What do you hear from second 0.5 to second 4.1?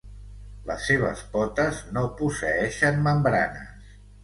Les seves potes no posseeixen membranes.